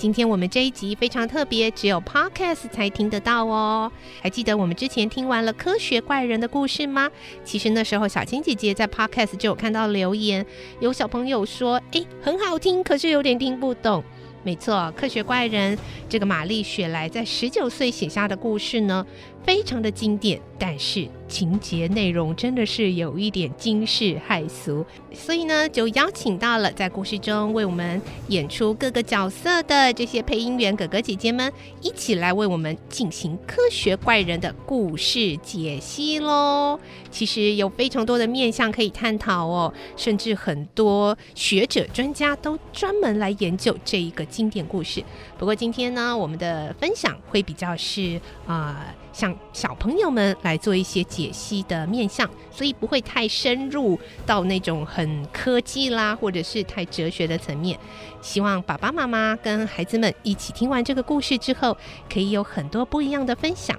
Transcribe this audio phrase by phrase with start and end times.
[0.00, 3.92] 今天我们这一集非常特别，只有 Podcast 才听得到哦。
[4.22, 7.10] 还记得我们之前听完了科学怪人的故事吗？
[7.44, 10.46] 其实那时候小青姐姐在 Podcast 就有看到留言，
[10.80, 14.02] 有小朋友说：“诶，很好听，可是有点听不懂。”
[14.42, 19.06] 没错，科学怪人这个玛丽雪莱在十九岁写下的故事呢，
[19.44, 21.08] 非常的经典，但是。
[21.30, 36.80] 情节内容真的是有一点惊世骇俗，所以呢，就邀请到了在故事中为我们演出各个角色的这些配音员哥哥姐姐们，一起来为我们进行科学怪人的故事解析喽。
[37.12, 45.00] 其实有非常多的面向可以探讨哦，甚至很多学者专家都专门来研究这一个经典故事。
[45.38, 48.92] 不过今天呢，我们的分享会比较是啊。
[49.12, 57.78] 向小朋友们来做一些解析的面向，所以不会太深入到那种很科技啦，或者是太哲学的层面。
[58.20, 61.76] 希望爸爸妈妈跟孩子们一起听完这个故事之后，
[62.12, 63.78] 可以有很多不一样的分享。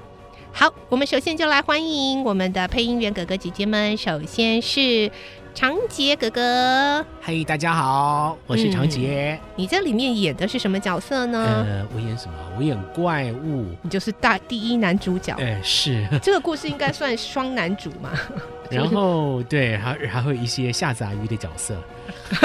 [0.54, 3.96] 好，我们首先就来欢迎我们的配音员哥哥姐姐们。
[3.96, 5.12] 首先是。
[5.54, 9.38] 长杰哥哥，嗨，大家好，我是长杰。
[9.40, 11.66] 嗯，你在里面演的是什么角色呢？
[11.68, 12.34] 呃，我演什么？
[12.58, 13.66] 我演怪物。
[13.82, 15.36] 你就是大第一男主角。
[15.40, 16.08] 哎，是。
[16.24, 18.12] 这个故事应该算双男主嘛？
[18.72, 21.76] 然后对，还还会有一些下杂鱼的角色，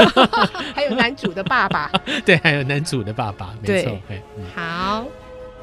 [0.75, 1.91] 还有男主的爸爸。
[2.25, 3.97] 对，还有男主的爸爸，没错。
[4.11, 5.05] 嗯，好，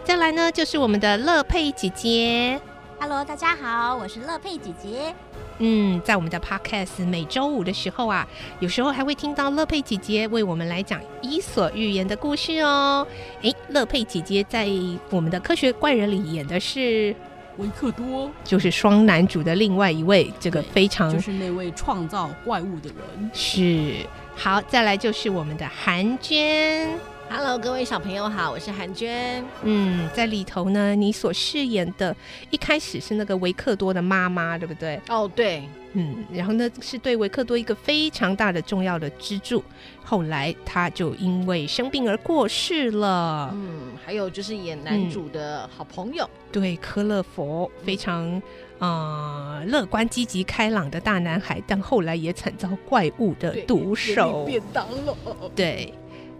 [0.06, 2.60] 再来呢，就是我们的乐佩姐姐。
[3.06, 5.14] Hello，大家好，我是乐佩姐姐。
[5.58, 8.26] 嗯，在我们的 Podcast 每周五的时候啊，
[8.62, 13.06] 有时候还会听到乐佩姐姐为我们来讲《伊索寓言》的故事哦。
[13.42, 14.70] 诶，乐佩姐姐在
[15.10, 17.14] 我们的科学怪人里演的是
[17.58, 23.30] 维克多，就是双男主的另外一位，这个非常就是那位创造怪物的人。
[23.34, 23.96] 是，
[24.34, 26.98] 好，再来就是我们的韩娟。
[27.36, 29.44] Hello，各位小朋友好，我是韩娟。
[29.64, 32.16] 嗯，在里头呢，你所饰演的，
[32.52, 34.98] 一开始是那个维克多的妈妈，对不对？
[35.10, 39.64] 哦，oh, 对，嗯，然后呢，是对维克多一个非常大的重要的支柱。
[40.04, 43.50] 后来他就因为生病而过世了。
[43.52, 48.32] 嗯，还有就是演男主的好朋友，嗯、对，科勒佛，非常
[48.78, 55.18] 啊、呃、乐观、积极、开朗的大男孩，但后来也惨遭怪物的毒手，便当了。
[55.56, 55.92] 对。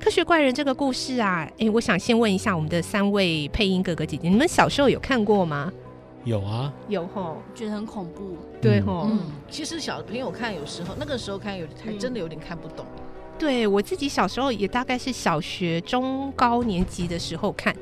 [0.04, 5.72] 科学怪人这个故事啊，哎，我想先问一下我们的三位配音哥哥姐姐，你们小时候有看过吗？
[6.26, 9.08] 有啊，有吼，觉得很恐怖，对吼。
[9.10, 12.86] 嗯，其实小朋友看有时候那个时候看有还真的有点看不懂。
[13.40, 17.74] 对，我自己小时候也大概是小学中高年级的时候看，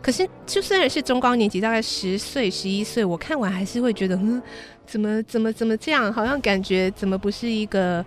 [0.00, 4.40] 可是就虽然是中高年级，大概十岁十一岁，我看完还是会觉得，嗯，
[4.86, 6.10] 怎么怎么怎么这样？
[6.10, 8.02] 好像感觉怎么不是一个，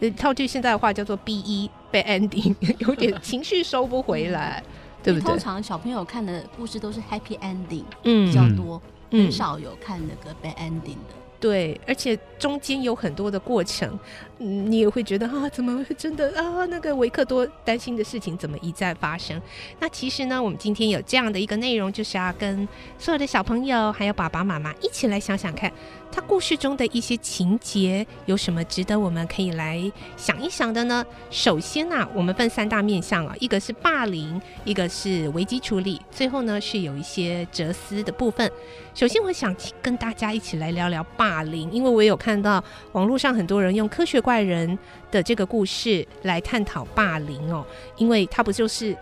[0.00, 1.68] 呃套句现在的话叫做 BE。
[1.94, 4.60] 被 ending 有点情绪收不回来，
[5.00, 5.24] 对不对？
[5.30, 11.14] 通常小朋友看的故事都是 happy ending，嗯，比较多，很少有看那个 bad ending 的。
[11.40, 13.98] 对，而且中间有很多的过程，
[14.38, 16.64] 嗯，你也会觉得啊，怎么会真的啊？
[16.66, 19.38] 那个维克多担心的事情怎么一再发生？
[19.78, 22.66] 那其实呢，我们今天有这样的一个内容，就是要跟
[22.98, 25.70] 所有的小朋友还有爸爸妈妈一起来想想看，
[26.10, 31.04] 他故事中的一些情节有什么值得我们可以来想一想的呢？
[31.30, 38.50] 首先呢、啊，我们分三大面向啊，一个是霸凌，一个是危机处理，最后呢是有一些哲思的部分。
[38.94, 42.62] 首先，我想跟大家一起来聊聊霸凌，因为我有看到
[42.92, 44.78] 网络上很多人用科学怪人
[45.10, 48.96] 的这个故事来探讨霸凌哦，因为他不就是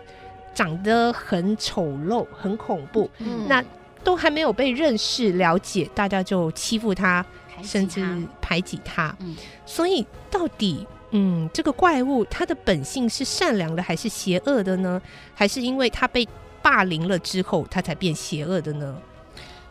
[0.51, 3.63] 长得很丑陋、很恐怖，嗯、那
[4.03, 7.23] 都还没有被认识、了解，大家就欺负他，
[7.55, 8.03] 他甚至
[8.41, 9.15] 排挤他。
[9.19, 14.99] 嗯、所以，到底嗯，这个怪物它的本性是善良的还是邪恶的呢？
[15.35, 16.27] 还是因为他被
[16.63, 18.97] 霸凌了之后，他才变邪恶的呢？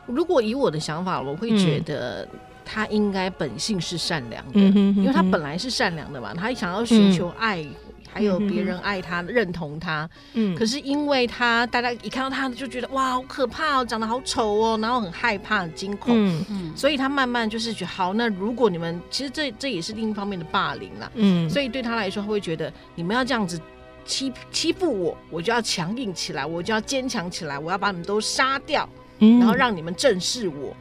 [0.07, 2.27] 如果以我的想法，我会觉得
[2.65, 7.63] 他应该本性是善良的，嗯哼哼哼因为他本来是善良的嘛，他想要寻求爱。
[7.63, 7.75] 嗯
[8.15, 16.45] 还有别人爱他、认同他，嗯，可是因为他，大家一看到他就觉得哇，好可怕哦，长得好丑哦，然后很害怕、很惊恐，嗯。
[16.51, 23.59] 嗯，所以他慢慢就是觉得好，那如果你们其实这这也是另一方面的霸凌啦，嗯，所以对他来说，他会觉得你们要这样子
[24.05, 28.87] 欺欺负我，我就要强硬起来，我就要坚强起来，我要把你们都杀掉，
[29.23, 30.77] 嗯，然后让你们正视我。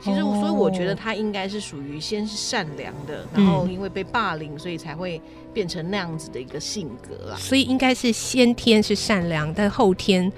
[0.00, 5.22] 其实，所以我觉得他应该是属于先是善良的，然后因为被霸凌，所以才会
[5.54, 7.36] 变成那样子的一个性格啦。
[7.36, 10.32] 所以应该是先天是善良，但后天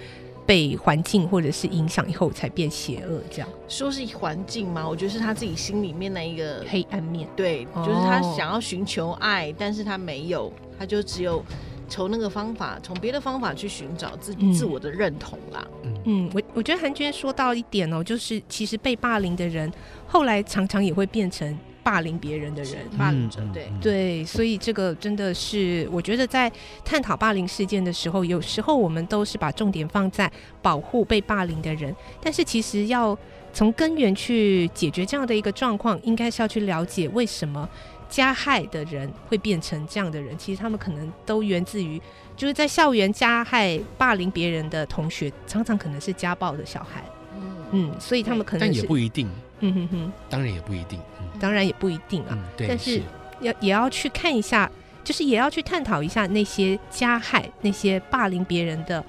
[0.45, 3.23] 被环境或者是影响以后才变邪恶。
[3.31, 4.87] 这样说是环境吗？
[4.87, 7.27] 我觉得是他自己心里面那一个黑暗面。
[7.35, 11.43] 对，就是他想要寻求爱，但是他没有，他就只有。
[11.87, 15.67] 从那个方法，从别的方法去寻找自己自我的认同啦。
[16.05, 19.71] 嗯，我我觉得韩娟说到一点哦，就是其实被霸凌的人，
[20.06, 23.43] 后来常常也会变成霸凌别人的人，霸凌者。
[23.53, 26.51] 对对，所以这个真的是，我觉得在
[26.85, 30.31] 探讨霸凌事件的时候，有时候我们都是把重点放在
[30.62, 33.19] 保护被霸凌的人，但是其实要
[33.53, 37.69] 从根源去解决这样的一个状况，应该是要去了解为什么。
[38.06, 42.01] 加害的人会变成这样的人，其实他们可能都源自于，
[42.37, 47.05] 就是在校园加害、霸凌别人的同学，常常可能是家暴的小孩。
[47.37, 49.29] 嗯嗯，所以他们可能，但也不一定。
[49.61, 50.99] 嗯哼哼，当然也不一定。
[51.21, 52.31] 嗯，当然也不一定啊。
[52.33, 52.69] 嗯，对。
[52.69, 53.01] 但是
[53.41, 54.71] 要也要去看一下，
[55.03, 59.05] 就是也要去探讨一下那些加害、那些霸凌别人的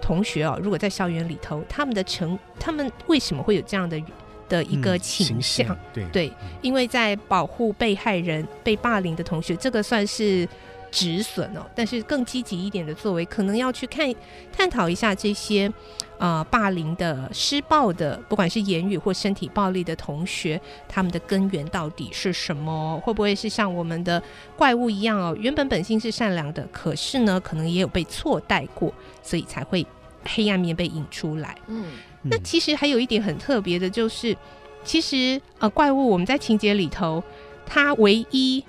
[0.00, 4.00] 同学哦，如果在校园里头，他们的成，他们为什么会有这样的？
[4.48, 10.44] 的一个倾向，嗯、对对，因为在保护被害人、被霸凌的同学，这个算是
[10.90, 11.66] 止损哦。
[11.74, 14.12] 但是更积极一点的作为，可能要去看
[14.52, 15.72] 探讨一下这些
[16.18, 23.00] 呃霸凌的、施暴的，不管是言语或身体暴力的同学，他们的根源到底是什么？
[23.00, 24.22] 会不会是像我们的
[24.56, 25.36] 怪物一样哦？
[25.38, 28.92] 原本本性是善良的，可是呢，可能也有被错待过，
[29.22, 29.86] 所以才会
[30.24, 31.56] 黑暗面被引出来。
[31.68, 31.84] 嗯。
[32.22, 34.36] 那其实还有一点很特别的，就是
[34.84, 37.24] 其实呃，怪物我们在情节里头，
[37.64, 38.62] 它唯一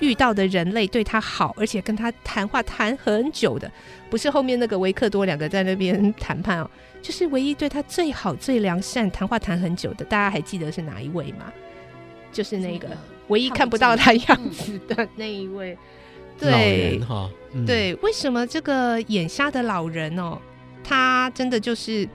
[0.00, 3.70] 遇到的人类对他好，而且跟他谈话谈很久的，
[4.10, 6.70] 不是后面那个维克多两个在那边谈判哦，
[7.02, 11.52] 就是唯一对他最好、最良善、谈话谈很久的，大家还记得是哪一位吗？
[12.32, 12.88] 就是那个
[13.28, 15.76] 唯一看不到他样子的那一位，
[16.38, 17.30] 对哈，
[17.66, 20.38] 对，为什么这个眼瞎的老人哦，
[20.82, 22.08] 他真的就是。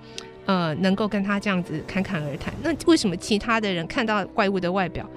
[0.47, 5.07] 呃，能够跟他这样子侃侃而谈，那为什么其他的人看到怪物的外表，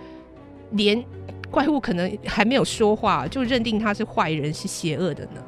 [0.72, 1.02] 连
[1.54, 5.42] 怪物可能还没有说话，就认定他是坏人，是邪恶的呢？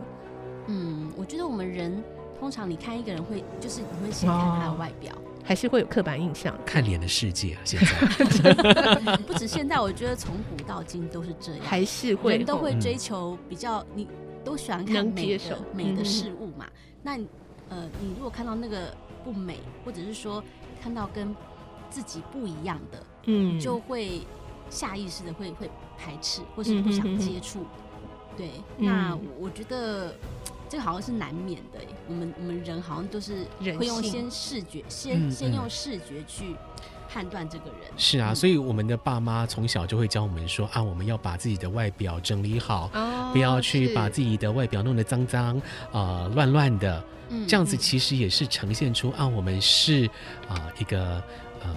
[0.68, 2.02] 嗯，我觉得我们人
[2.38, 6.56] 通常你看一个人会，就是你会先看他的外表，哦、还是会有刻板印象？
[6.64, 14.06] 看脸的世界啊，现在 不止现在，我觉得从古到今都是这样，还是会人都会追求比较，你
[14.44, 16.66] 都喜欢看美的美的事物嘛？
[16.66, 16.70] 嗯、
[17.02, 17.12] 那
[17.76, 18.94] 呃，你如果看到那个。
[19.24, 20.40] 不美，或者是说
[20.80, 21.34] 看到跟
[21.90, 24.20] 自己不一样的，嗯，就会
[24.70, 27.60] 下意识的会会排斥，或是不想接触。
[27.60, 30.14] 嗯、哼哼对，嗯、那我觉得
[30.68, 31.78] 这个好像是难免的。
[32.08, 33.46] 我们我们人好像都是
[33.78, 36.54] 会用先视觉，先先用视觉去
[37.08, 37.90] 判断这个人。
[37.96, 45.60] 是啊，所以我们的爸妈从小就会教我们说啊，我们要把自己的外表整理好，哦、不要去把自己的外表弄得脏脏
[45.92, 47.02] 啊、乱乱的。
[47.48, 50.06] 这样子其实也是呈现出啊，我们是
[50.46, 51.20] 啊、呃、一个
[51.60, 51.74] 呃，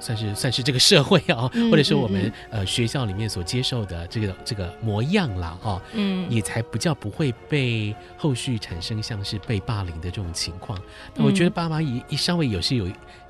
[0.00, 10.80] 算是算是这个社会啊，或者是我们呃学校里面所接受的这个这个模样了啊，嗯，也才不叫不会被后续产生像是被霸凌的这种情况。
[11.14, 12.88] 那我觉得爸妈也也稍微有些有，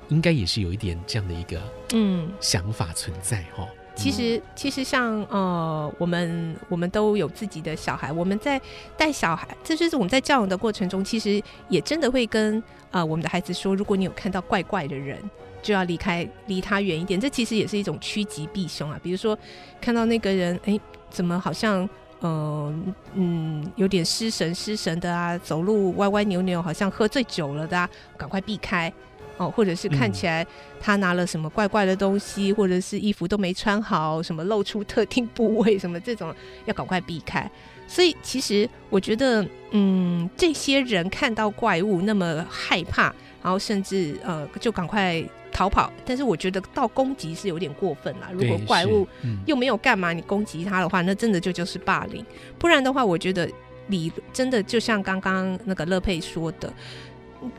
[0.09, 1.61] 应该也是有一点这样的一个
[1.93, 2.31] 嗯。
[2.39, 3.67] 想法存在哈。
[3.93, 8.59] 其实，其实像呃，我们我们都有自己的小孩，我们在
[8.97, 15.19] 带小孩，这就是我们在教养的过程中，其实也真的会跟呃我们的孩子说，如果你有看到怪怪的人，
[15.61, 17.19] 就要离开，离他远一点。
[17.19, 18.99] 这其实也是一种趋吉避凶啊。
[19.01, 19.37] 比如说，
[19.79, 21.87] 看到那个人，哎，怎么好像
[22.19, 22.73] 呃
[23.15, 28.91] 嗯有点失神失神的啊，走路歪歪扭扭，好像喝醉酒了的啊，赶快避开。
[29.37, 30.45] 哦，或者是看起来
[30.79, 36.31] 他拿了什么怪怪的东西，嗯、或者是衣服都没穿好，什么露出特定部位，什么这种
[36.65, 37.49] 要赶快避开。
[37.87, 43.11] 所以其实我觉得，嗯，这些人看到怪物那么害怕，
[43.43, 45.91] 然后甚至呃就赶快逃跑。
[46.05, 48.29] 但是我觉得到攻击是有点过分了。
[48.33, 49.07] 如果怪物
[49.45, 52.25] 又没有干嘛，你攻击他的话，那真的就就是霸凌。
[52.57, 53.49] 不然的话，我觉得
[53.87, 56.73] 你真的就像刚刚那个乐佩说的，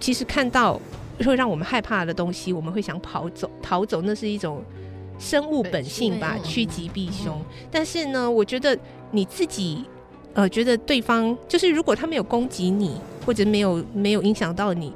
[0.01, 0.81] 其实看到。
[1.27, 4.65] 会让我们害怕的东西，我们会想跑走、逃走，那是一种
[5.19, 7.41] 生物本性吧，趋吉避凶。
[7.71, 8.77] 但是呢，我觉得
[9.11, 9.85] 你自己，
[10.33, 14.95] 呃，觉得对方就是如果他没有攻击你，或者没有没有影响到你，嗯，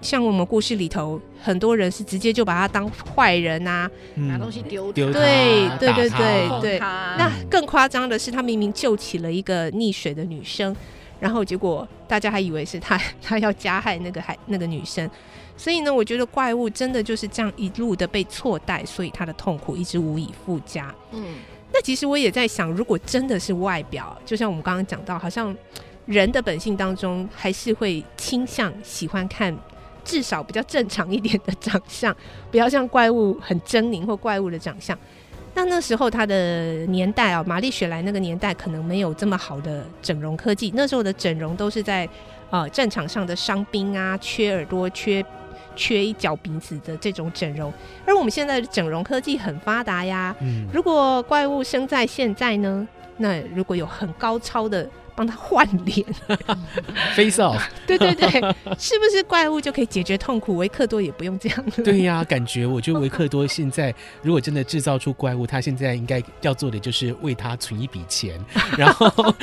[0.00, 6.78] 像我们故事里头，很多人是直接就把他当坏人啊，嗯、拿东西丢丢，对对对对对。
[6.78, 10.74] 那更夸张的是，他明明救起了一个溺水的女生。
[11.20, 15.08] 然后结果大家还以为是他， 他要加害那个孩那个女生，
[15.56, 20.92] 所以呢，我觉得怪物真的就是这样一路的被错待，所以他的痛苦一直无以复加。
[21.12, 21.36] 嗯，
[21.72, 25.56] 那其实我也在想，如果真的是外表，就像我们刚刚讲到，好像
[26.06, 29.56] 人的本性当中还是会倾向喜欢看
[30.04, 32.14] 至少比较正常一点的长相，
[32.50, 34.98] 不要像怪物很狰狞或怪物的长相。
[35.54, 40.72] 那那时候他的年代啊，玛丽雪莱那个年代可能没有这么好的整容科技。
[40.74, 42.08] 那时候的整容都是在
[42.50, 45.24] 呃战场上的伤兵啊，缺耳朵、缺
[45.76, 47.72] 缺一角鼻子的这种整容。
[48.04, 50.34] 而我们现在的整容科技很发达呀。
[50.40, 50.66] 嗯。
[50.72, 52.88] 如果怪物生在现在呢？
[53.18, 54.88] 那如果有很高超的。
[55.14, 56.04] 帮他换脸，
[57.14, 58.30] face off， 对对对，
[58.78, 60.56] 是不是怪物就可以解决痛苦？
[60.56, 61.82] 维克多也不用这样子。
[61.82, 68.40] 对呀、啊，感觉我觉得维克多现在如果真的制造出怪物，他现在应该要做的就是为他存一笔钱，
[68.78, 69.34] 然后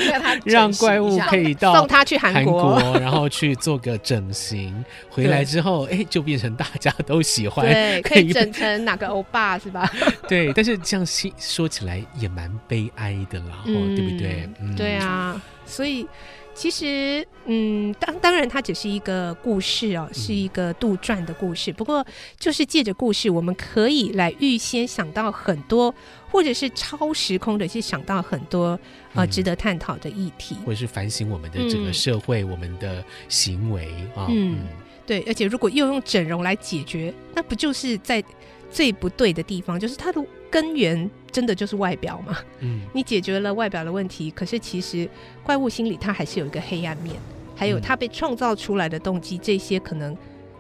[0.44, 9.90] 让怪物可以到送他去韩国，然后去做个整形，回来之后哎就变成大家都喜欢，对，可以整成哪个欧巴是吧？
[10.28, 11.06] 对，但是这样
[11.38, 14.50] 说起来也蛮悲哀的啦，嗯、对不对？
[14.60, 15.40] 嗯、对啊。
[15.70, 16.06] 所以，
[16.54, 21.72] 其实，嗯，当当然，它只是一个故事哦，是一个杜撰的故事。
[21.72, 22.06] 不过，
[22.38, 25.94] 就是借着故事，我们可以来预先想到很多，
[26.30, 28.78] 或者是超时空的去想到很多
[29.14, 33.86] 呃值得探讨的议题，或者是反省我们的整个社会、嗯、我们的行为
[34.16, 34.28] 啊。
[34.28, 34.58] 嗯，嗯
[35.06, 35.24] 对。
[35.28, 38.22] 而且，如果又用整容来解决，那不就是在
[38.70, 40.22] 最不对的地方，就是它的。
[40.52, 42.38] 根源真的就是外表嘛？
[42.60, 45.10] 嗯，你解决了外表的问题，可是其实
[45.44, 47.16] 怪物心里它还是有一个黑暗面，
[47.56, 50.16] 还有它被创造出来的动机，这些可能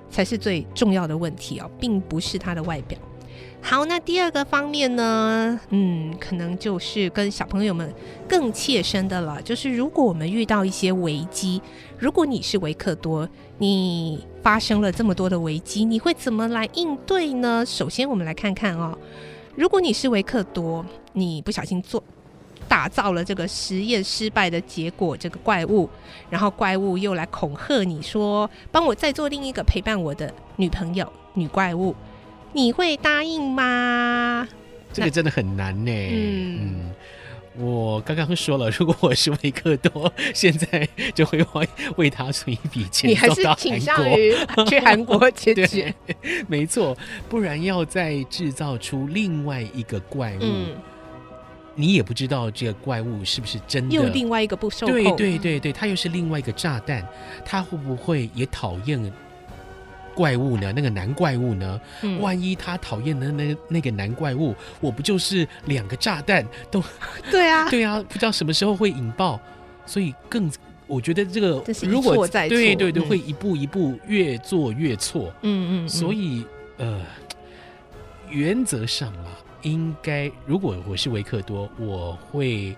[0.09, 2.97] 才是最重要的问题哦，并不是它的外表。
[3.61, 7.93] 好，那第二个方面呢，嗯，可能就是跟小朋友们
[8.25, 11.61] 更切身的了，就是如果我们遇到一些危机，
[11.97, 17.65] 如果你是维克多，你发生了这么多的危机，你会怎么来应对呢？
[17.65, 18.97] 首先，我们来看看哦。
[19.59, 22.01] 如果你是维克多，你不小心做
[22.69, 25.89] 打造了这个实验失败的结果，这个怪物，
[26.29, 31.93] 然后怪物又来恐吓你说，帮我再做另一个陪伴我的女朋友女怪物，
[32.53, 34.47] 你会答应吗？
[34.93, 35.91] 这个真的很难呢。
[35.91, 36.59] 嗯。
[36.61, 36.95] 嗯
[37.59, 44.33] 我刚刚说了，如果我是维克多，现在就会为为他存一笔钱，你还是倾向于
[44.67, 45.93] 去韩国解决？
[46.47, 46.97] 没错，
[47.27, 50.67] 不然要再制造出另外一个怪物，嗯、
[51.75, 53.95] 你也不知道这个怪物是不是真的。
[53.95, 57.05] 又另外一个不受控，对对对对，他又是另外一个炸弹，
[57.43, 59.11] 他会不会也讨厌？
[60.19, 60.73] 怪物呢？
[60.75, 61.79] 那个男怪物呢？
[62.01, 66.83] 嗯、万一他讨厌的那那个男怪物，我不就是两个炸弹都？
[67.31, 69.39] 对啊， 对啊，不知道什么时候会引爆，
[69.85, 70.51] 所以更
[70.87, 75.33] 我觉得这个如果对对对，嗯、会一步一步越做越错。
[75.41, 76.43] 嗯嗯，嗯，所以
[76.75, 77.01] 呃，
[78.29, 82.75] 原则上啦，应该如果我是维克多，我会。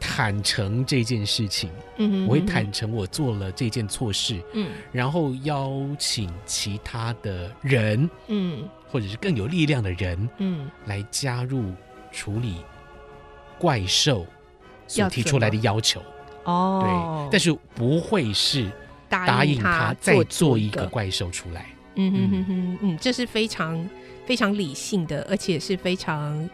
[0.00, 11.72] 坦诚这件事情，嗯我会坦诚我做了这件错事，嗯，然后邀请其他的人，嗯，或者是更有力量的人，嗯，来加入
[12.12, 12.56] 处理
[13.58, 14.26] 怪兽
[14.86, 16.00] 所提出来的要求，
[16.44, 18.70] 哦，对，但是不会是
[19.08, 23.88] 答应他再做一个怪兽出来，嗯哼哼哼，嗯，这是非常
[24.26, 26.48] 非常理性的，而且是非常。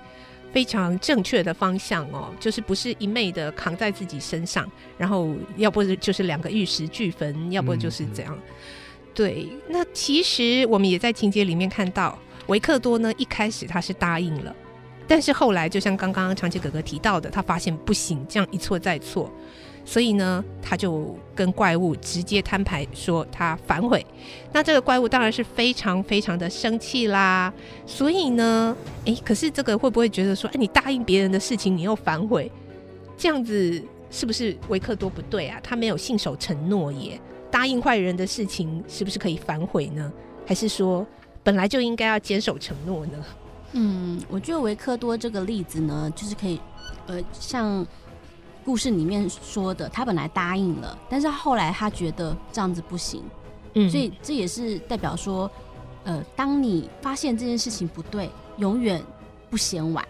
[0.54, 8.32] 非常正确的方向哦，就是不是一昧的扛在自己身上，然后要不就是两个玉石俱焚，要不就是这样。
[8.36, 14.54] 嗯嗯、对，那其实我们也在情节里面看到，维克多呢一开始他是答应了，
[15.08, 19.28] 但是后来就像刚刚长期哥哥提到的，他发现不行，这样一错再错。
[19.84, 24.04] 所以呢，他就跟怪物直接摊牌，说他反悔。
[24.52, 27.52] 那这个怪物当然是非常非常的生气啦。
[27.86, 28.74] 所以呢，
[29.04, 32.50] 诶，可是这个会不会觉得说，诶，你答应别人的事情，你又反悔，
[33.18, 35.60] 这样子是不是维克多不对啊？
[35.62, 37.20] 他没有信守承诺耶。
[37.50, 40.10] 答应坏人的事情，是不是可以反悔呢？
[40.46, 41.06] 还是说
[41.42, 43.24] 本来就应该要坚守承诺呢？
[43.72, 46.58] 嗯，我觉得维克多这个例子呢，就是可以，
[47.06, 47.86] 呃，像。
[48.64, 53.22] 故事里面说的，他本来答应了，但是后来他觉得这样子不行，
[53.74, 55.50] 嗯，所以这也是代表说，
[56.04, 59.02] 呃，当你发现这件事情不对，永远
[59.50, 60.04] 不嫌晚。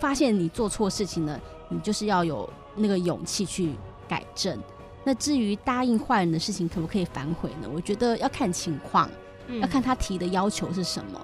[0.00, 3.72] 发现你做错事情了，你就是要有那个勇气去
[4.08, 4.56] 改正。
[5.04, 7.68] 那至于答应坏人的事情可不可以反悔呢？
[7.74, 9.10] 我觉得要看情况，
[9.48, 11.20] 嗯、要看他提的要求是什么。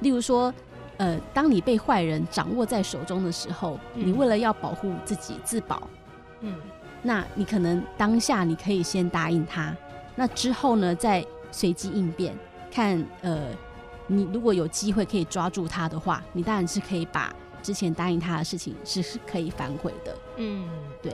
[0.00, 0.52] 例如说，
[0.96, 5.80] 呃，当你被坏人掌握在手中的时候，嗯、你为了要保护自己自保，
[6.40, 6.54] 嗯，
[7.02, 9.74] 那你可能当下你可以先答应他，
[10.14, 12.34] 那之后呢，再随机应变，
[12.70, 13.48] 看呃，
[14.06, 20.16] 你如果有机会可以抓住他的话，你当然是可以把之前答应他的事情是是可以反悔的。
[20.36, 20.68] 嗯，
[21.02, 21.12] 对。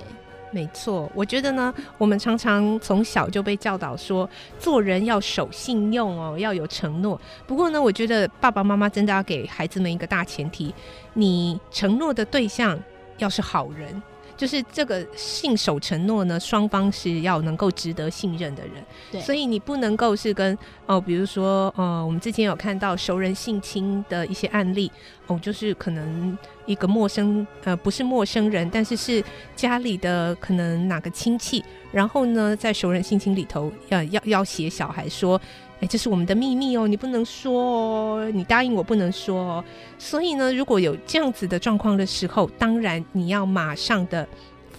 [0.50, 7.20] 没错，我觉得呢，我们常常从小就被教导说，做人要守信用哦，要有承诺。
[7.44, 10.72] 不过呢，我觉得爸爸妈妈真的要给孩子们一个大前提，
[11.14, 12.78] 你承诺的对象
[13.18, 14.00] 要是好人。
[14.36, 18.72] 就是这个信守承诺呢，双方是要能够值得信任的人。
[19.12, 24.90] 对，所以你不能够是跟哦，比如说呃，我们之前有看到熟人性侵的一些案例
[25.26, 26.36] 哦，就是可能
[26.66, 29.22] 一个陌生呃，不是陌生人，但是是
[29.54, 35.40] 家里的可能哪个亲戚，然后呢，在熟人性侵里头要要要写小孩说。
[35.86, 39.64] 这是我们的秘密哦，你不能说哦，你答应我不能说哦。
[39.98, 44.26] 所以呢，如果有这样子的状况的时候，当然你要马上的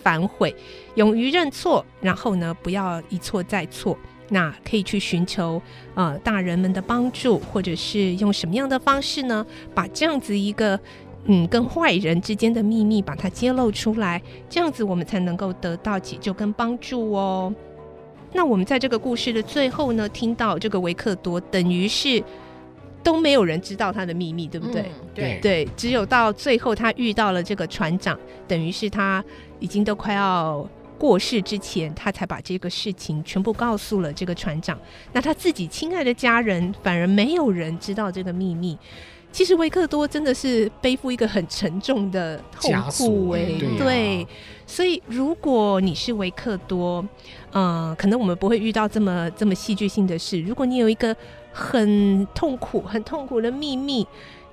[0.04, 0.56] 反悔，
[0.96, 3.98] 勇于认错，然后呢，不要一错再错。
[4.28, 5.62] 那可以去寻求
[5.94, 9.46] 呃大人们的帮助，或者是用什么样的方式呢，
[9.76, 10.80] 把这样子一个
[11.26, 14.20] 嗯跟坏人之间的秘密把它揭露出来，
[14.50, 17.54] 这样子我们才能够得到解救跟帮助哦。
[18.36, 22.22] 那我们在这个故事的最后呢，听到这个维克多等于是
[23.02, 24.82] 都没有人知道他的秘密，对不对？
[24.82, 29.24] 嗯、对对，只有到最后他遇到了这个船长，等于是他
[29.60, 34.78] 已经都快要过世之前，他才把这个事情全部告诉了这个船长。
[35.14, 38.78] 那他自己亲爱的家人反而没有人知道这个秘密。
[39.32, 44.28] 其实维克多真的是背负一个很沉重的痛苦哎、欸，对，对，
[44.66, 47.08] 所以如果你是维克多，嗯、
[47.58, 50.42] 嗯，可能我们不会遇到这么这么戏剧性的事。
[50.42, 51.16] 如果你有一个
[51.54, 54.06] 很痛苦、很痛苦的秘密，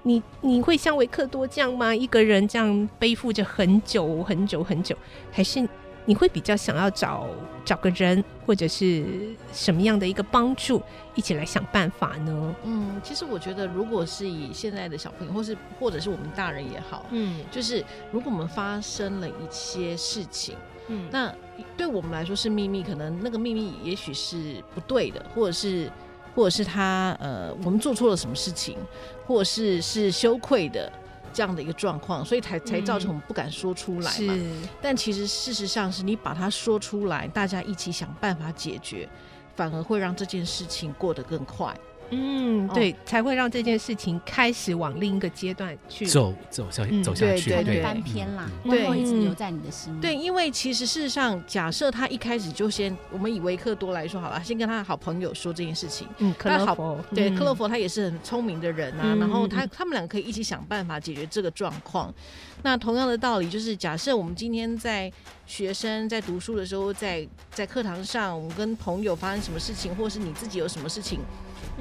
[0.04, 1.92] 你你会像维克多这样吗？
[1.92, 4.96] 一个人这样背负着很久、很久、很久，
[5.32, 5.68] 还是？
[6.04, 7.28] 你会比较想要找
[7.64, 9.04] 找个人，或者是
[9.52, 10.82] 什么样的一个帮助，
[11.14, 12.54] 一起来想办法呢？
[12.64, 20.56] 嗯，其实我觉得，如果是以现在的小朋友，或是或者是我们大人也好，嗯，就是如果我们发生了一些事情，
[20.88, 21.32] 嗯，那
[21.76, 25.88] 对我们来说是秘密，可能那个秘密也许是不对的，或者是
[26.34, 28.76] 或者是他呃，我们做错了什么事情，
[29.24, 30.92] 或者是是羞愧的。
[31.32, 34.34] 这样的一个状况，所以才才造成我们不敢说出来嘛。
[34.36, 39.08] 嗯、但其实事实上是你把它说出来，大家一起想办法解决，
[39.56, 41.74] 反而会让这件事情过得更快。
[42.14, 50.00] 嗯，对，才会让这件事情开始往另一个阶段去走走下走下去，对对，翻篇啦，对，一直留在你的心里。
[50.00, 56.06] 对，因为其实事实上，假设他一开始就先，我们以维克多来说好了，先跟他的好朋友说这件事情。
[56.18, 62.12] 嗯，克洛佛，对，克洛佛他也是很聪明的人啊，然后他他们两个可以一起想办法解决这个状况。
[62.62, 65.10] 那同样的道理，就是假设我们今天在
[65.46, 71.20] 学生在读书的时候，在在课堂上，我们跟朋友发生什么事情，或是你自己有什么事情。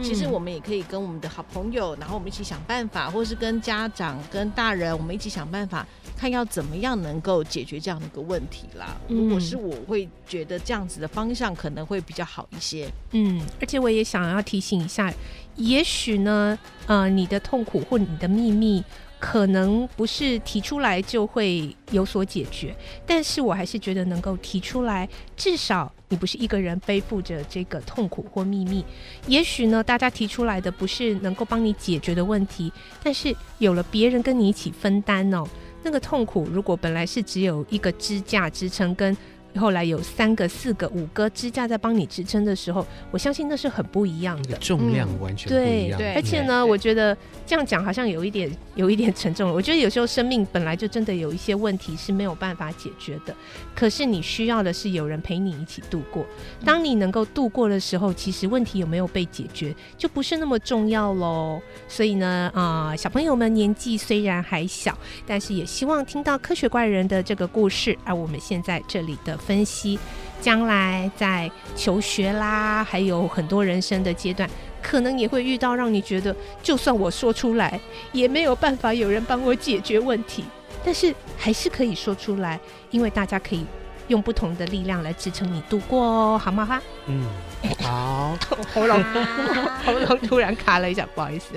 [0.03, 5.85] 其实我们也可以跟我们的好朋友，然后我们一起想办法，或是跟家长、跟大人，我们一起想办法，
[6.17, 8.97] 看要怎么样能够解决这样的一个问题啦。
[9.07, 12.89] 如果是我会觉得这样子的方向可能会比较好一些。
[13.11, 15.13] 嗯，而且我也想要提醒一下，
[15.55, 18.83] 也许呢，呃，你的痛苦或你的秘密。
[19.21, 25.07] 可能不是提出来就会有所解决，但是我还是觉得能够提出来，
[25.37, 28.83] 至少你不是一个人背负着这个痛苦或秘密。
[29.27, 35.45] 也许呢，大家提出来的不是能够帮你解决的问题，但是有了别人跟你一起分担哦，
[35.83, 39.15] 那个痛苦如果本来是只有一个支架支撑跟。
[39.59, 45.97] 后来有三个、四个、五个支架在帮你支撑的时候，我相信那是很不一样的，重量完全不一样。
[45.97, 49.53] 嗯、对，而且呢，我觉得这样讲好像有一点、有一点沉重了。
[49.53, 53.35] 我觉得有时候生命本来就真的有一些问题是没有办法解决的，
[53.75, 56.25] 可是你需要的是有人陪你一起度过。
[56.63, 61.61] 当你能够度过的时候，其实问题有没有被解决就不是那么重要喽。
[61.89, 69.37] 所以呢，啊、呃，小朋友们年纪虽然还小，但是也希望听到科学怪人的这个故事，而我们现在这里的。
[69.45, 69.99] 分析
[70.39, 74.49] 将来在求学啦，还有很多人生的阶段，
[74.81, 77.79] 可能也会遇到让你觉得，就算我说出来，
[78.11, 80.45] 也没有办法有人帮我解决问题，
[80.83, 83.65] 但是还是可以说出来，因为大家可以
[84.07, 86.65] 用不同的力量来支撑你度过哦，好吗？
[86.65, 87.25] 哈，嗯，
[87.81, 88.37] 好，
[88.73, 89.03] 喉咙
[89.85, 91.53] 喉咙突然卡了一下，不好意思。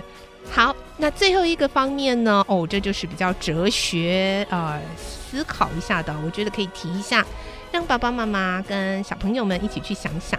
[0.50, 2.44] 好，那最后一个方面呢？
[2.46, 7.24] 哦，这就是比较哲学呃思考一下的，我觉得可以提一下，
[7.74, 10.38] 让爸爸妈妈跟小朋友们一起去想想。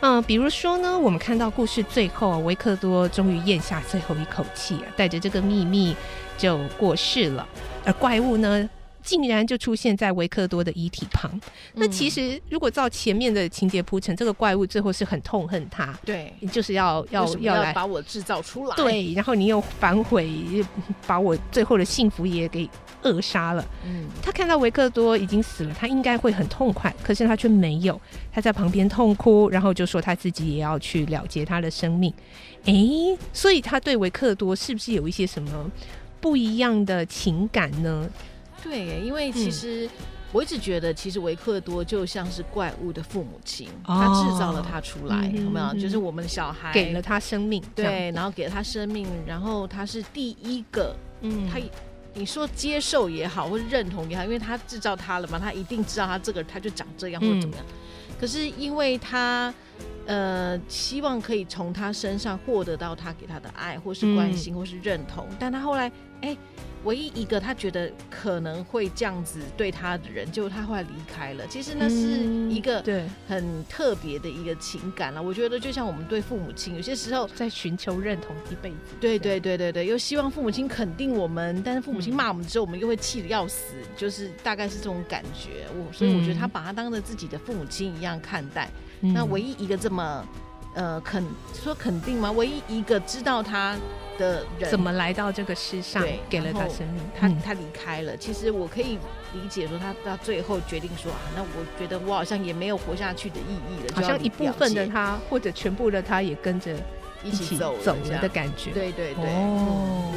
[0.00, 5.94] 嗯、比如说呢，我们看到故事最后，维克多终于咽下最后一口气，带着这个秘密
[6.36, 7.46] 就过世了，
[7.84, 8.68] 而怪物呢，
[9.04, 11.30] 竟然就出现在维克多的遗体旁。
[11.34, 11.40] 嗯、
[11.74, 20.28] 那其实，如果照前面的情节铺陈，这个怪物最后是很痛恨他，对，就是要要要来把我制造出来，对，然后你又反悔，
[21.06, 22.68] 把我最后的幸福也给
[23.02, 23.64] 扼杀了。
[23.84, 28.00] 嗯，他看到维克多已经死了，他应该会很痛快，可是他却没有，
[28.32, 32.12] 他在旁边痛哭，然后就说他自己也要去了结他的生命。
[32.64, 32.72] 哎，
[33.32, 35.70] 所以他对维克多是不是有一些什么
[36.20, 38.08] 不一样的情感呢？
[38.64, 39.88] 对，因为其实
[40.32, 45.66] 我一直觉得，其实维克多就像是怪物的父母亲，哦、他制造了他出来，有没有？
[45.66, 51.60] 嗯、就是我们小孩给了他生命，对，然后给了他生命，然后他是第一个，嗯，他
[52.14, 57.64] 你说接受也好，或者认同也好，因为他制造他了嘛，他一定知道他这个他就长这样或者怎么样。
[57.68, 59.52] 嗯、可是因为他
[60.06, 66.36] 呃希望可以从他身上获得到他给他的爱，或是关心，或是认同，嗯、但他后来哎。
[66.84, 71.46] 唯一一个他觉得可能会这样子对他的人，就他后来离开了。
[71.46, 71.96] 其实那是
[72.50, 75.22] 一个对很特别的一个情感了。
[75.22, 78.76] 我觉得就像我们对父母亲，有些时候在寻求认同一辈子。
[79.00, 85.66] 对对对对对，又希望父母亲肯定我们，但是父母亲骂我们之后，我们又会气得要死，就是大概是这种感觉。
[85.74, 88.68] 我所以我觉得他把他当着自己的父母亲一样看待。
[89.00, 90.26] 那唯一一个这么
[90.74, 92.30] 呃肯说肯定吗？
[92.32, 93.76] 唯一一个知道他。
[94.16, 98.16] 的人怎么来到这个世上，给了他生命，他他离开了。
[98.16, 98.96] 其实我可以
[99.32, 106.76] 理解说，他到最后决定说啊，那我觉得我好像也没有活下去的意义了，好像一部分的他或者全部的他也跟着
[107.24, 108.70] 一起走走了的感觉。
[108.70, 109.24] 对对对。
[109.24, 110.12] 哦。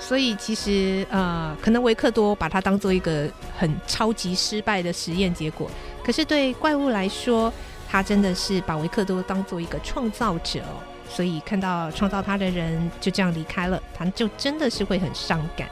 [0.00, 5.70] 所以其实呃，可能维克多把它当做一个很超级失败的实验结果，
[6.02, 7.52] 可是对怪物来说，
[7.90, 10.62] 他真的是把维克多当做一个创造者。
[11.08, 15.68] 所以看到创造他的人就这样离开了，他就真的是会很伤感。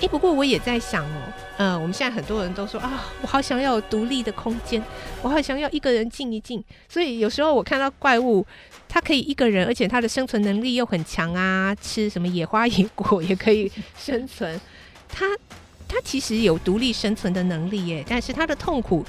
[0.00, 4.82] 诶，不过我也在想哦，呃，我们现在很多人都说啊，我好想要有独立的空间，
[5.20, 6.64] 我好想要一个人静一静。
[6.88, 8.44] 所以有时候我看到怪物，
[8.88, 14.58] 它可以一个人，而且它的生存能力又很强啊，吃什么野花野果也可以生存。
[15.12, 15.26] 它
[15.86, 19.04] 它其实有独立生存的能力耶，但是它的痛苦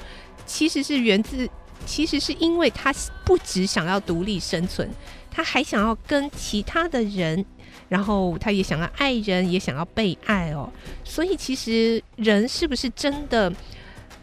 [0.46, 1.50] 其实是源自，
[1.86, 2.94] 其实是因为他
[3.24, 4.90] 不只想要独立生存。
[5.32, 7.46] 他还想要跟其他的人，
[7.90, 10.72] 然后他也想要爱人，也想要被爱哦。
[11.04, 13.52] 所以其实人是不是真的，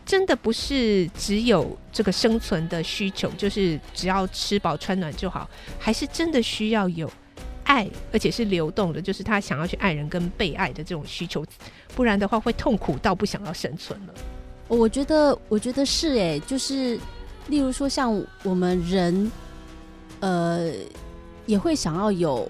[0.06, 5.46] 真的不是只有这个生存的需求，就是只要吃饱穿暖就好，
[5.78, 7.10] 还是真的需要有
[7.64, 11.44] 爱，而且是流动的，就是他想要去爱人跟被爱的这种需求，
[11.94, 14.14] 不然的话会痛苦到不想要生存了。
[14.66, 16.98] 我觉得，我觉得是诶，就是
[17.48, 19.30] 例如说像我们人，
[20.20, 20.70] 呃。
[21.44, 22.48] 也会想要有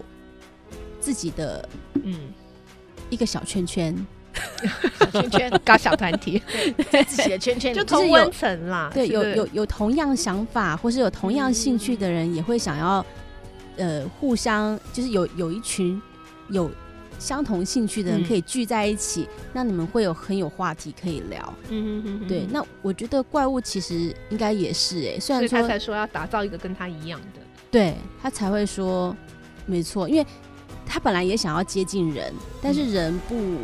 [1.00, 2.14] 自己的嗯
[3.08, 4.06] 一个小圈圈，
[5.00, 6.40] 小圈圈 搞小团体，
[7.08, 8.90] 自己的圈圈就同温层啦。
[8.92, 13.04] 对，有有有同样想法或是有同样兴趣的人，也会想要
[13.78, 16.00] 呃互相就是有有一群
[16.50, 16.70] 有
[17.18, 21.54] 相同兴趣的人可以聚在一起，那你们会有很有话题可以聊。
[21.68, 22.28] 嗯嗯嗯。
[22.28, 27.40] 对，那我觉得怪物其实应该也是哎，虽然说他才说要打造一个跟他一样的。
[27.70, 29.16] 对他才会说，
[29.64, 30.26] 没错，因为
[30.84, 33.56] 他本来也想要接近人，但是人不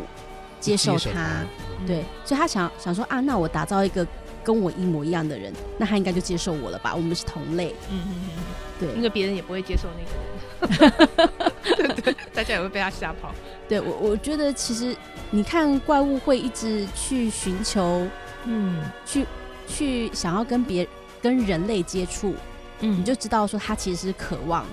[0.59, 1.45] 接受他，受他
[1.85, 4.07] 对，所以他想想说啊，那我打造一个
[4.43, 6.95] 跟我一模一样的人，那他应该就接受我了吧？
[6.95, 8.43] 我们是同类，嗯嗯嗯，
[8.79, 10.38] 对，因为别人也不会接受那个人，
[11.75, 13.33] 对对，大家也会被他吓跑。
[13.67, 14.95] 对我，我觉得其实
[15.29, 18.07] 你看怪物会一直去寻求，
[18.45, 19.25] 嗯，去
[19.67, 20.87] 去想要跟别
[21.21, 22.35] 跟人类接触。
[22.81, 24.65] 嗯，你就知道说他其实是渴望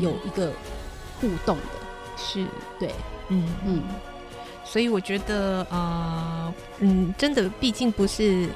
[0.00, 0.52] 有一个
[1.20, 2.46] 互动的，嗯、是。
[2.78, 2.90] 对，
[3.28, 3.48] 嗯。
[3.66, 3.82] 嗯，
[4.64, 8.46] 所以我觉得呃嗯，真的毕竟不是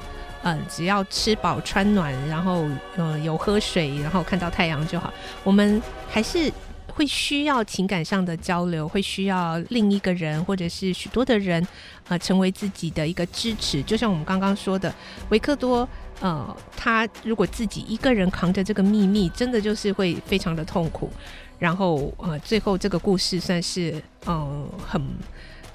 [0.43, 2.65] 嗯、呃，只要吃饱穿暖，然后
[2.97, 5.13] 呃有喝水，然后看到太阳就好，
[5.43, 6.51] 我们还是
[6.97, 11.65] 会需要情感上的交流，会需要另一个人或者是许多的人、
[12.07, 14.91] 呃，成为自己的一个支持，就像我们刚刚说的
[15.29, 15.87] 维克多。
[16.19, 21.11] 呃，他如果自己一个人扛着这个秘密，真的就是会非常的痛苦。
[21.59, 24.99] 然后呃，最后这个故事算是嗯很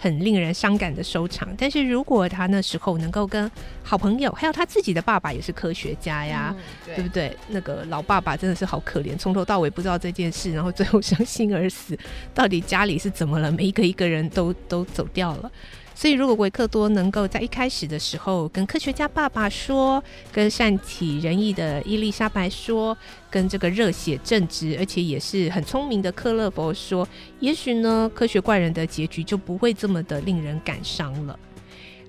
[0.03, 1.49] 很令人伤感的收场。
[1.57, 3.49] 但是如果他那时候能够跟
[3.85, 7.37] 好朋友，还有他自己的爸爸也是科学家呀，嗯、对，对不对？
[7.47, 11.97] 那个老爸爸真的是好可怜，从头到尾不知道这件事，然后最后伤心而死。
[12.35, 13.53] 到底家里是怎么了？
[13.53, 15.53] 每一个一个人都都走掉了。
[15.95, 20.03] 所以，如果维克多能够在一开始的时候跟科学家爸爸说，
[20.33, 22.97] 跟善体人意的伊丽莎白说，
[23.31, 27.07] 跟这个热血正直而且也是很聪明的克勒佛说，
[27.41, 31.39] 也许呢，科学怪人的结局就不会这么的令人感伤了。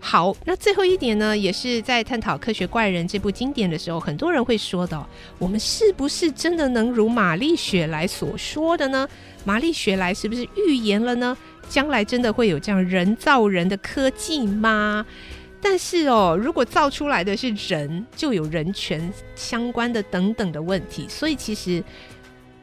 [0.05, 5.07] 好，那最后一点呢，也是在探讨《科学怪人》这部经典的时候，很多人会说的，
[5.39, 9.07] 我们是不是真的能如玛丽雪莱所说的呢？
[9.45, 11.37] 玛丽雪莱是不是预言了呢？
[11.69, 15.05] 将来真的会有这样人造人的科技吗？
[15.61, 21.07] 但是哦，如果造出来的是人，就有人权相关的等等的问题。
[21.07, 21.81] 所以其实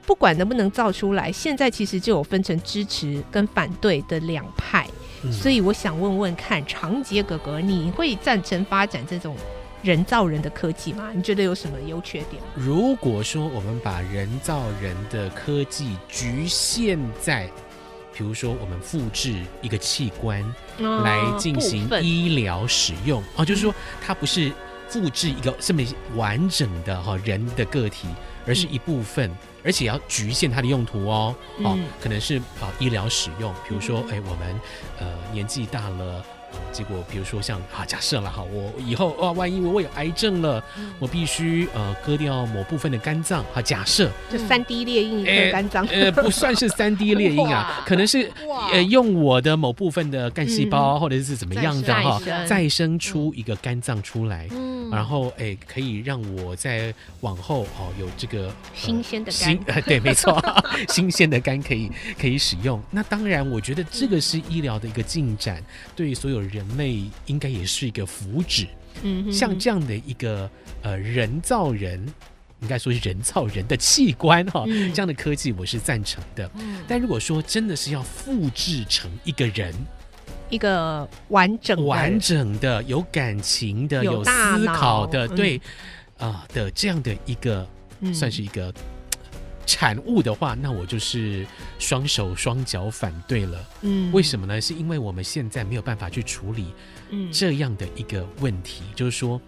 [0.06, 4.86] 不管能不能造出来，现在其实就有分成支持跟反对的两派。
[5.24, 5.32] 嗯。
[5.32, 9.34] 所以我想问问看，长杰哥哥，你会赞成发展这种
[9.82, 11.10] 人造人的科技吗？
[11.14, 12.42] 你觉得有什么优缺点？
[12.54, 17.48] 如果说我们把人造人的科技局限在
[18.12, 20.42] 比如说，我们复制一个器官
[20.78, 23.22] 来进行医疗使用。
[23.36, 24.52] 哦，就是说它不是
[24.88, 25.82] 复制一个这么
[26.14, 28.08] 完整的哈人的个体，
[28.46, 29.30] 而是一部分，
[29.64, 34.60] 而且要局限它的用途哦，哦，可能是啊医疗使用，比如说哎，我们
[34.98, 36.24] 呃年纪大了。
[36.72, 43.44] 结果，比如说像啊，假设了哈，我以后啊，万一我我有癌症了，嗯、我必须呃割掉某部分的肝脏。
[43.52, 44.08] 哈，假设。
[44.30, 48.30] 就三 D 列印一个肝脏，呃，不算是三 D 列印啊， 可能是
[48.72, 60.42] 呃用我的某部分的干细胞、嗯、或者是怎么样的哈，再生出一个肝脏出来，嗯、然后哎可以让我在往后哦有这个、呃、新鲜的 肝，呃、对，没错，
[60.90, 62.82] 新鲜的肝可以可以使用。
[62.90, 65.64] 那当然，我觉得这个是医疗的一个进展，
[65.96, 66.40] 对所有。
[66.50, 68.66] 人类应该也是一个福祉，
[69.02, 70.50] 嗯哼哼，像这样的一个
[70.82, 72.04] 呃人造人，
[72.60, 76.50] 应该说是人造人的器官哈，嗯、这样的科技我是赞成的。
[76.56, 79.72] 嗯、但如果说真的是要复制成一个人，
[80.50, 85.56] 一个完整完整的有感情的有思考的，对
[86.18, 87.66] 啊、呃、的这样的一个，
[88.00, 88.72] 嗯、算是一个。
[89.66, 91.46] 产物的话，那我就是
[91.78, 93.64] 双手双脚反对了。
[93.82, 94.60] 嗯，为什么呢？
[94.60, 96.74] 是因为我们现在没有办法去处理，
[97.30, 99.40] 这样的一个问题，嗯、就是说，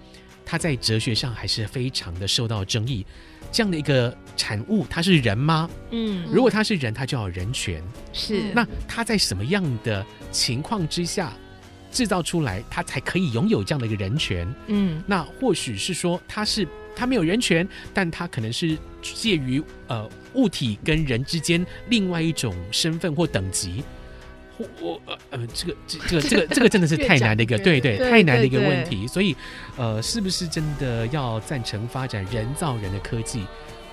[0.44, 3.04] 它在哲学上还是非常的受到争议。
[3.50, 5.68] 这样的一个产物，它是人吗？
[5.90, 7.82] 嗯，如果它是人，它就要有人权。
[8.12, 11.32] 是，那它在什么样的情况之下
[11.90, 14.54] 制造出来，它才可以拥有这样的一个人权？
[14.68, 16.66] 嗯，那或许是说它是。
[16.94, 23.82] 他没有人权，但他可能是介于呃物体跟人之间另外一种身份或等级，或
[24.80, 29.36] 我呃呃这个这这个这个这个 真的是太难的一个对对太难的一个问题，所以
[29.76, 33.44] 呃是不是真的要赞成发展人造人的科技？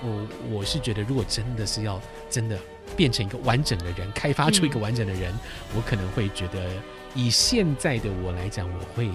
[0.02, 2.58] 我我是觉得，如果真的是要真的
[2.96, 5.38] 变成一个完整的人，开发出一个完整的人，嗯、
[5.76, 6.70] 我可能会觉得
[7.14, 9.10] 以现在的我来讲，我会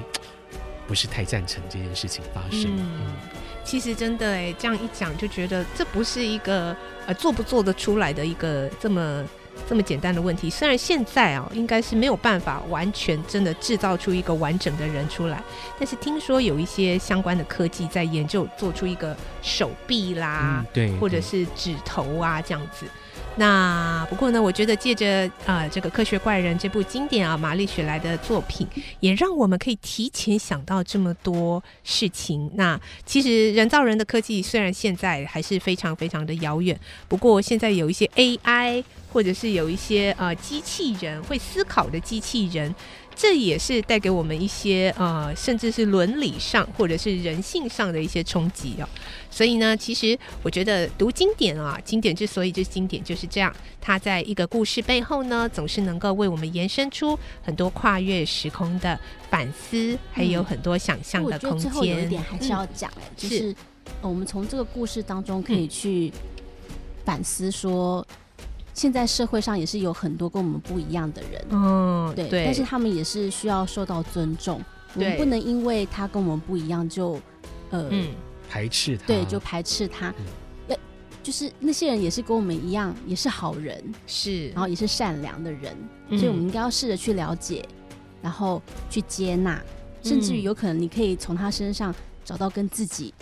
[0.87, 2.65] 不是太赞成这件事情发生。
[2.75, 2.87] 嗯。
[2.99, 3.15] 嗯
[3.63, 9.25] 其实真的哎，这样一讲就觉得这不是一个呃做不做得出来的一个这么
[9.67, 10.49] 这么简单的问题。
[10.49, 15.41] 虽然现在啊，应该是没有办法完全真的制造出一个完整的人出来，
[15.79, 22.85] 但是听说有一些相关的科技在研究做出一个手臂啦，嗯、对，或者是指头啊这样子。
[23.37, 28.65] 那不过呢，我觉得借着啊、这个《科学怪人》这部经典啊玛丽雪莱的作品，
[29.01, 32.49] 也让我们可以提前想到这么多事情。
[32.55, 42.73] 那其实人造人的科技虽然现在还是非常非常的遥远，不过现在有一些 AI，或者是有一些呃机器人会思考的机器人。
[43.15, 48.87] 这也是带给我们一些呃，甚至是伦理上或者是人性上的一些冲击哦。
[49.31, 58.99] 所以呢，其实我觉得读经典啊，经典之所以就是经典就是这样，它在一个故事背后呢，总是能够为我们延伸出很多跨越时空的
[59.29, 61.49] 反思，还有很多想象的空间。
[61.49, 63.55] 嗯、我觉得最后有一点还是要讲哎，嗯、就是、
[64.01, 66.11] 我们从这个故事当中可以去
[67.05, 68.05] 反思说。
[68.75, 74.61] 现在社会上也是有很多跟我们不一样的人，嗯，对，对，但是他们也是需要受到尊重。
[74.93, 77.13] 我们不能因为他跟我们不一样就，
[77.69, 78.09] 呃，嗯、
[78.49, 80.07] 排斥他，对，就排斥他。
[80.67, 80.77] 呃、嗯，
[81.23, 85.75] 就是那些人也是跟我们一样，也是好人，是，然后也是善良的人，
[86.09, 87.65] 嗯、所以我们应该要试着去了解，
[88.21, 89.61] 然后去接纳，
[90.03, 93.13] 甚至于有可能你可以从他身上找到跟自己。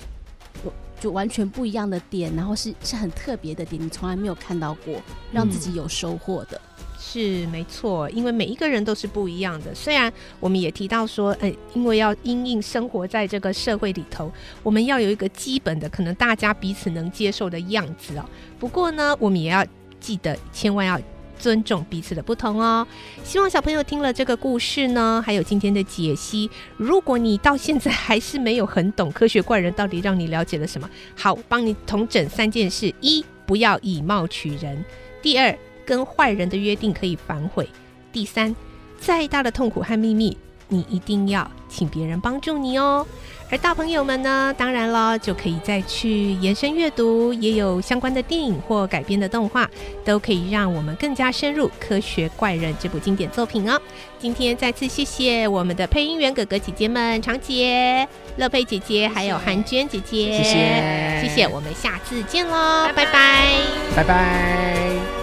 [1.04, 5.02] 就完全不一样的点，然后是是很特别的点，你从来没有看到过，
[5.34, 6.56] 让自己有收获的。
[6.56, 9.76] 嗯、是没错，因为每一个人都是不一样的。
[9.76, 14.32] 虽然我们也提到说，呃，因为要因应生活在这个社会里头，
[14.64, 18.24] 我们要有一个基本的，可能大家彼此能接受的样子哦。
[18.58, 19.66] 不过呢，我们也要
[20.00, 20.98] 记得，千万要
[21.44, 22.88] 尊重彼此的不同哦。
[23.22, 34.78] 希望小朋友听了这个故事呢，还有今天的解析，如果你到现在还是没有很懂科学怪人到底让你了解了什么， 好，帮你统整三件事：一，不要以貌取人；
[35.22, 35.54] 第二，
[35.86, 37.68] 跟坏人的约定可以反悔。
[38.14, 38.56] 第三，
[38.98, 40.38] 再大的痛苦和秘密，
[40.70, 43.06] 你一定要请别人帮助你哦。
[43.50, 49.70] 而大朋友们呢，当然了，就可以再去延伸阅读，也有相关的电影或改编的动画，
[50.04, 53.80] 都可以让我们更加深入《科学怪人》这部经典作品哦。
[54.18, 58.08] 今天再次谢谢我们的配音员哥哥姐姐们，长姐、
[58.38, 63.62] 乐佩姐姐，还有韩娟姐姐，谢谢，谢谢，我们下次见喽，拜拜，
[63.96, 65.23] 拜拜。